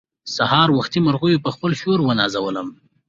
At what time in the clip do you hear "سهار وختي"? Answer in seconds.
0.35-0.99